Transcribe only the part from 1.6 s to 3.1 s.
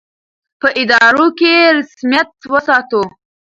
رسمیت وساتو.